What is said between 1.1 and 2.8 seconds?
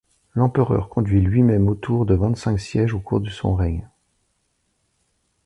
lui-même autour de vingt-cinq